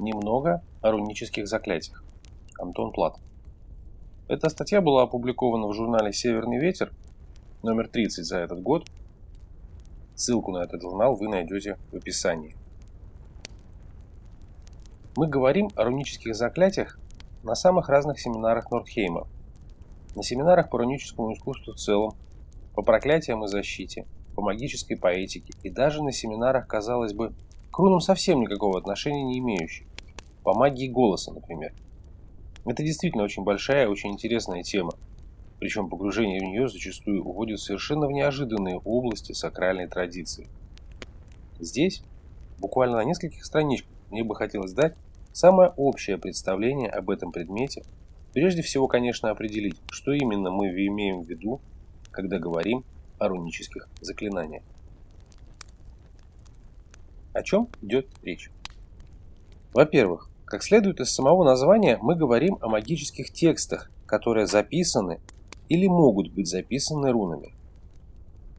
[0.00, 2.02] Немного о рунических заклятиях.
[2.58, 3.18] Антон Плат.
[4.28, 6.90] Эта статья была опубликована в журнале «Северный ветер»,
[7.62, 8.88] номер 30 за этот год.
[10.14, 12.56] Ссылку на этот журнал вы найдете в описании.
[15.16, 16.98] Мы говорим о рунических заклятиях
[17.42, 19.28] на самых разных семинарах Нордхейма.
[20.16, 22.14] На семинарах по руническому искусству в целом,
[22.74, 27.34] по проклятиям и защите, по магической поэтике и даже на семинарах, казалось бы,
[27.70, 29.89] к рунам совсем никакого отношения не имеющих
[30.42, 31.72] по магии голоса, например.
[32.64, 34.92] Это действительно очень большая очень интересная тема,
[35.58, 40.48] причем погружение в нее зачастую уводит совершенно в неожиданные области сакральной традиции.
[41.58, 42.02] Здесь,
[42.58, 44.94] буквально на нескольких страничках, мне бы хотелось дать
[45.32, 47.82] самое общее представление об этом предмете,
[48.32, 51.60] прежде всего, конечно, определить, что именно мы имеем в виду,
[52.10, 52.84] когда говорим
[53.18, 54.62] о рунических заклинаниях.
[57.32, 58.50] О чем идет речь?
[59.72, 65.20] Во-первых, как следует из самого названия, мы говорим о магических текстах, которые записаны
[65.68, 67.54] или могут быть записаны рунами.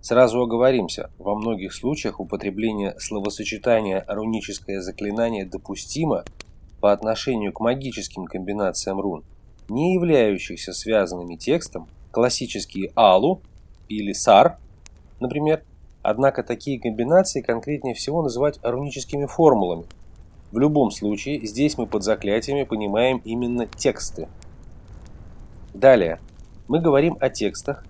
[0.00, 6.24] Сразу оговоримся, во многих случаях употребление словосочетания «руническое заклинание» допустимо
[6.80, 9.24] по отношению к магическим комбинациям рун,
[9.68, 13.42] не являющихся связанными текстом, классические «алу»
[13.88, 14.58] или «сар»,
[15.18, 15.64] например,
[16.02, 19.86] однако такие комбинации конкретнее всего называть руническими формулами–
[20.52, 24.28] в любом случае, здесь мы под заклятиями понимаем именно тексты.
[25.74, 26.20] Далее,
[26.68, 27.84] мы говорим о текстах,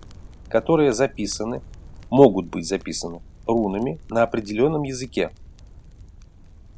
[0.47, 1.61] которые записаны,
[2.09, 5.31] могут быть записаны рунами на определенном языке.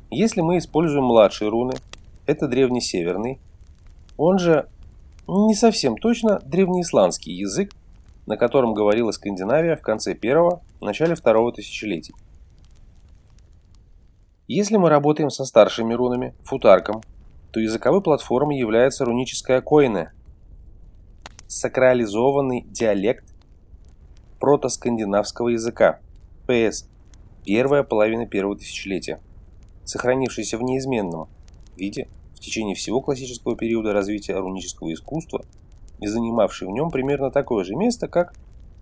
[0.10, 1.74] Если мы используем младшие руны,
[2.26, 3.40] это древнесеверный,
[4.16, 4.70] он же
[5.28, 7.72] не совсем точно древнеисландский язык,
[8.26, 12.14] на котором говорила Скандинавия в конце первого, начале второго тысячелетия.
[14.48, 17.02] Если мы работаем со старшими рунами, футарком,
[17.52, 20.12] то языковой платформой является руническая коина,
[21.48, 23.24] сакрализованный диалект
[24.42, 26.00] протоскандинавского языка,
[26.46, 26.90] ПС,
[27.46, 29.22] первая половина первого тысячелетия,
[29.86, 31.30] сохранившийся в неизменном
[31.78, 35.46] виде в течение всего классического периода развития рунического искусства
[36.02, 38.34] и занимавший в нем примерно такое же место, как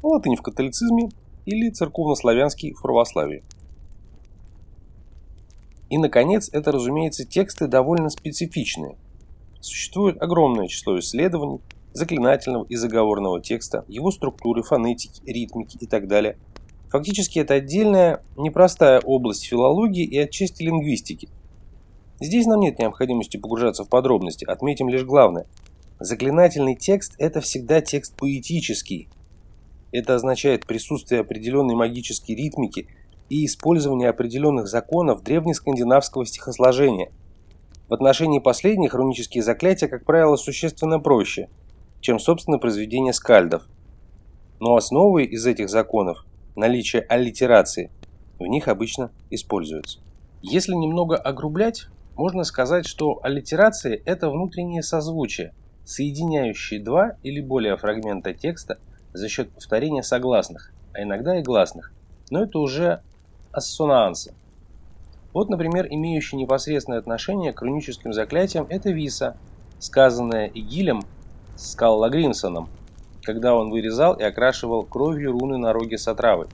[0.01, 1.09] латынь в католицизме
[1.45, 3.43] или церковнославянский в православии.
[5.91, 8.95] И, наконец, это, разумеется, тексты довольно специфичные.
[9.59, 11.59] Существует огромное число исследований
[11.91, 16.37] заклинательного и заговорного текста, его структуры, фонетики, ритмики и так далее.
[16.89, 21.27] Фактически это отдельная, непростая область филологии и отчасти лингвистики.
[22.21, 25.45] Здесь нам нет необходимости погружаться в подробности, отметим лишь главное.
[25.99, 29.09] Заклинательный текст– это всегда текст поэтический.
[29.91, 32.87] Это означает присутствие определенной магической ритмики–
[33.31, 37.13] и использование определенных законов древнескандинавского стихосложения.
[37.87, 41.47] В отношении последних рунические заклятия, как правило, существенно проще,
[42.01, 43.69] чем собственно произведения скальдов.
[44.59, 46.25] Но основой из этих законов–
[46.57, 47.89] наличие аллитерации,
[48.37, 49.99] в них обычно используются.
[50.41, 51.87] Если немного огрублять,
[52.17, 55.53] можно сказать, что аллитерации– это внутреннее созвучие,
[55.85, 58.79] соединяющие два или более фрагмента текста
[59.13, 61.93] за счет повторения согласных, а иногда и гласных,
[62.29, 63.03] но это уже
[63.51, 64.33] ассонансы.
[65.33, 69.37] Вот, например, имеющий непосредственное отношение к руническим заклятиям– это виса,
[69.79, 71.03] сказанная Игилем
[71.55, 72.69] Скалла Гримсоном,
[73.23, 76.47] когда он вырезал и окрашивал кровью руны на роге сатравы.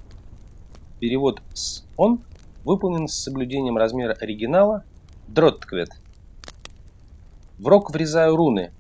[0.99, 2.21] Перевод с «он»
[2.63, 4.83] выполнен с соблюдением размера оригинала
[5.27, 5.89] «дротквет».
[7.57, 8.71] В рог врезаю руны.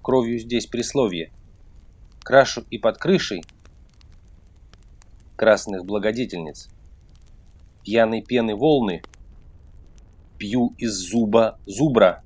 [0.00, 1.30] Кровью здесь присловие.
[2.22, 3.44] Крашу и под крышей–
[5.36, 6.68] красных благодетельниц.
[7.84, 9.02] Пьяной пены волны
[10.38, 12.22] пью из зуба зубра.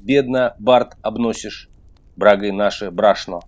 [0.00, 1.68] Бедно, Барт, обносишь
[2.16, 3.40] брагой наше брашно.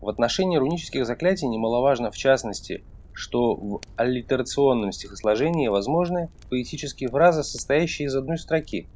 [0.00, 8.06] В отношении рунических заклятий немаловажно в частности, что в аллитерационном стихосложении возможны поэтические фразы, состоящие
[8.06, 8.88] из одной строки.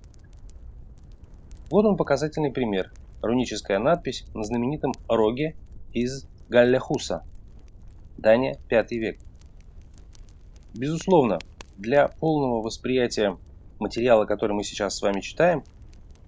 [1.70, 2.92] Вот он показательный пример.
[3.22, 5.56] Руническая надпись на знаменитом роге
[5.92, 7.24] из Галляхуса–
[8.18, 9.18] Дания, V век.
[10.74, 11.38] Безусловно,
[11.76, 13.36] для полного восприятия
[13.78, 15.64] материала, который мы сейчас с вами читаем,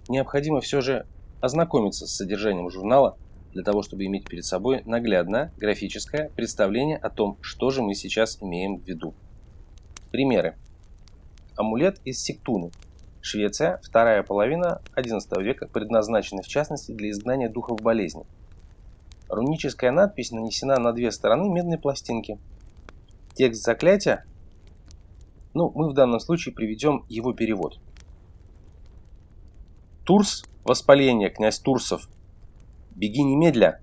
[0.07, 1.05] необходимо все же
[1.41, 3.17] ознакомиться с содержанием журнала
[3.53, 8.41] для того, чтобы иметь перед собой наглядное графическое представление о том, что же мы сейчас
[8.41, 9.13] имеем в виду.
[10.11, 10.55] Примеры.
[11.55, 12.71] Амулет из сектуны.
[13.21, 18.25] Швеция, вторая половина XI века, предназначенный в частности для изгнания духов болезни.
[19.29, 22.39] Руническая надпись нанесена на две стороны медной пластинки.
[23.35, 24.25] Текст заклятия
[25.53, 27.79] Ну, мы в данном случае приведем его перевод.
[30.03, 32.09] Турс, воспаление, князь Турсов.
[32.95, 33.79] Беги немедля.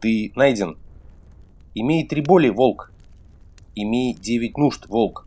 [0.00, 0.78] Ты найден.
[1.74, 2.92] Имей три боли, волк.
[3.74, 5.26] Имей девять нужд, волк.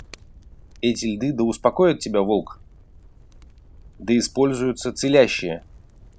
[0.81, 2.61] Эти льды да успокоят тебя, волк.
[3.99, 5.63] Да используются целящие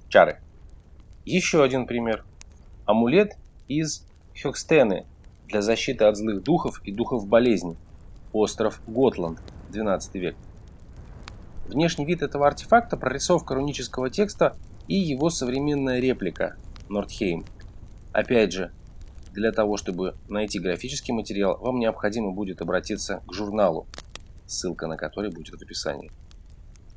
[0.09, 0.39] чары.
[1.25, 2.23] Еще один пример.
[2.89, 3.37] Амулет
[3.67, 4.03] из
[4.35, 5.05] Хёкстены
[5.45, 7.77] для защиты от злых духов и духов болезни.
[8.33, 9.39] Остров Готланд,
[9.69, 10.35] 12 век.
[11.67, 14.57] Внешний вид этого артефакта– прорисовка рунического текста
[14.87, 16.57] и его современная реплика–
[16.89, 17.45] Нордхейм.
[18.11, 18.71] Опять же,
[19.33, 23.85] для того, чтобы найти графический материал, вам необходимо будет обратиться к журналу,
[24.47, 26.11] ссылка на который будет в описании.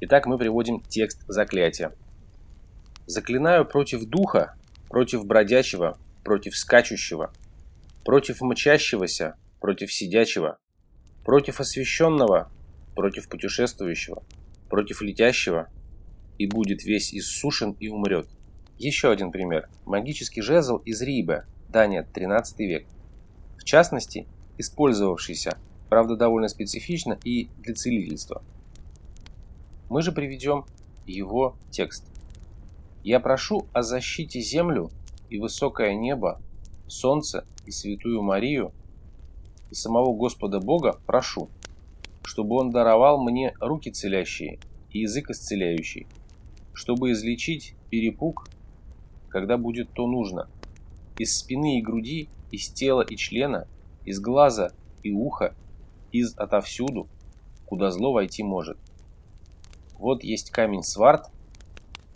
[0.01, 1.93] Итак, мы приводим текст заклятия.
[3.05, 4.55] «Заклинаю против духа,
[4.93, 7.33] против бродячего, против скачущего,
[8.05, 10.59] против мчащегося, против сидячего,
[11.25, 12.53] против освященного,
[12.95, 14.23] против путешествующего,
[14.69, 15.71] против летящего,
[16.37, 18.29] и будет весь иссушен и умрет.
[18.77, 19.71] Еще один пример.
[19.87, 22.87] Магический жезл из Риба, Дания, 13 век.
[23.57, 24.27] В частности,
[24.59, 25.57] использовавшийся,
[25.89, 28.45] правда довольно специфично и для целительства.
[29.89, 30.67] Мы же приведем
[31.07, 32.12] его текст.
[33.03, 34.91] «Я прошу о защите землю
[35.29, 36.41] и высокое небо,
[36.87, 38.73] солнце и святую Марию,
[39.71, 41.49] и самого Господа Бога прошу,
[42.23, 44.59] чтобы Он даровал мне руки целящие
[44.91, 46.07] и язык исцеляющий,
[46.73, 48.49] чтобы излечить перепуг,
[49.29, 50.49] когда будет то нужно,
[51.19, 53.67] из спины и груди, из тела и члена,
[54.05, 54.73] из глаза
[55.03, 55.55] и уха,
[56.13, 57.09] из отовсюду,
[57.67, 58.79] куда зло войти может.
[59.99, 61.32] Вот есть камень сварт,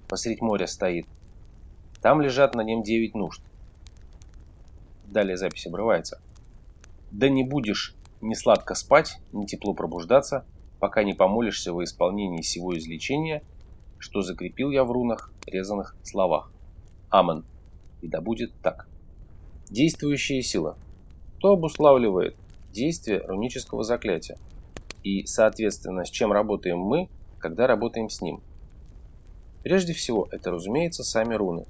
[0.08, 1.06] посредь моря стоит.
[2.00, 3.42] Там лежат на нем девять нужд.
[5.06, 6.20] Далее запись обрывается.
[7.10, 10.44] Да не будешь ни сладко спать, ни тепло пробуждаться,
[10.78, 13.42] пока не помолишься во исполнении сего излечения,
[13.98, 16.52] что закрепил я в рунах, резаных словах.
[17.08, 17.44] Амен.
[18.02, 18.88] И да будет так.
[19.70, 20.76] Действующая сила.
[21.38, 22.36] Кто обуславливает
[22.72, 24.38] действие рунического заклятия?
[25.02, 27.08] И, соответственно, с чем работаем мы,
[27.38, 28.42] когда работаем с ним?
[29.66, 31.66] Прежде всего, это, разумеется, сами руны.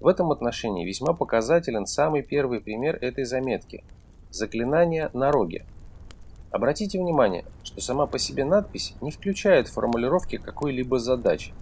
[0.00, 3.84] В этом отношении весьма показателен самый первый пример этой заметки–
[4.30, 5.66] заклинание на роге–
[6.56, 11.52] Обратите внимание, что сама по себе надпись не включает формулировки какой-либо задачи.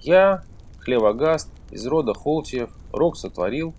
[0.00, 0.42] Я,
[0.80, 3.72] Хлевогаст, из рода Холтиев, рог сотворил.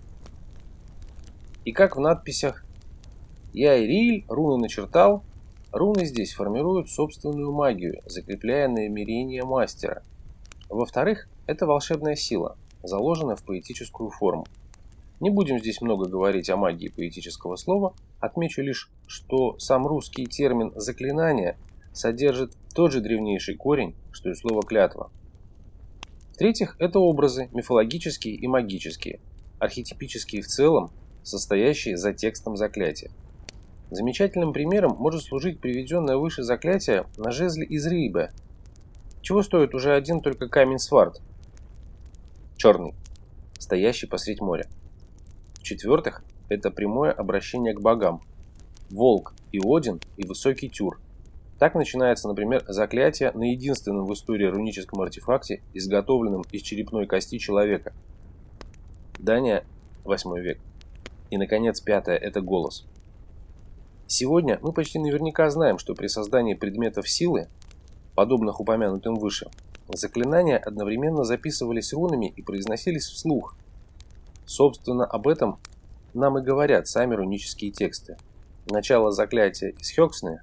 [1.66, 2.64] И как в надписях
[3.52, 5.22] «Я Ириль, руны начертал»,
[5.72, 10.02] руны здесь формируют собственную магию, закрепляя намерение мастера.
[10.72, 14.46] Во-вторых, это волшебная сила, заложенная в поэтическую форму.
[15.20, 20.72] Не будем здесь много говорить о магии поэтического слова, отмечу лишь, что сам русский термин
[20.74, 21.58] «заклинание»
[21.92, 25.10] содержит тот же древнейший корень, что и слово «клятва».
[26.32, 29.20] В-третьих, это образы, мифологические и магические,
[29.58, 30.90] архетипические в целом,
[31.22, 33.10] состоящие за текстом заклятия.
[33.90, 38.30] Замечательным примером может служить приведенное выше заклятие на жезле из Рейбе.
[39.22, 41.22] Чего стоит уже один только камень сварт?
[42.56, 42.94] Черный,
[43.56, 44.66] стоящий посредь моря.
[45.54, 48.20] В-четвертых, это прямое обращение к богам.
[48.90, 51.00] Волк и Один и Высокий Тюр.
[51.60, 57.92] Так начинается, например, заклятие на единственном в истории руническом артефакте, изготовленном из черепной кости человека.
[59.20, 59.64] Дания,
[60.02, 60.58] 8 век.
[61.30, 62.84] И, наконец, пятое– это голос.
[64.08, 67.46] Сегодня мы почти наверняка знаем, что при создании предметов силы,
[68.14, 69.50] подобных упомянутым выше,
[69.92, 73.56] заклинания одновременно записывались рунами и произносились вслух,
[74.44, 75.58] Собственно, об этом
[76.14, 78.16] нам и говорят сами рунические тексты.
[78.70, 80.40] Начало заклятия из Хёксны.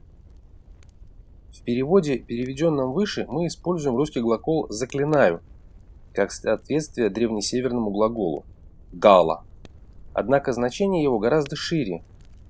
[1.52, 5.42] В переводе, переведенном выше, мы используем русский глагол «заклинаю»,
[6.14, 8.46] как соответствие древнесеверному глаголу
[8.92, 9.44] «гала».
[10.14, 12.04] Однако значение его гораздо шире,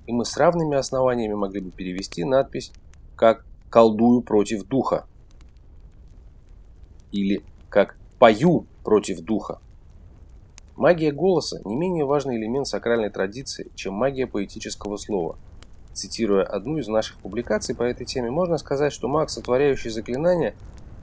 [0.06, 2.72] и мы с равными основаниями могли бы перевести надпись
[3.16, 5.06] как «колдую против духа»
[7.12, 9.60] или как «пою против духа».
[10.76, 15.36] Магия голоса не менее важный элемент сакральной традиции, чем магия поэтического слова.
[15.92, 20.54] Цитируя одну из наших публикаций по этой теме, можно сказать, что маг, сотворяющий заклинания,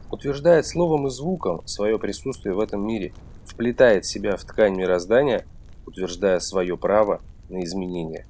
[0.09, 3.13] утверждает словом и звуком свое присутствие в этом мире,
[3.45, 5.45] вплетает себя в ткань мироздания,
[5.86, 8.25] утверждая свое право на изменения.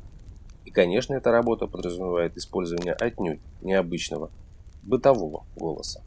[0.68, 4.30] И, конечно, эта работа подразумевает использование отнюдь необычного
[4.84, 6.04] бытового голоса.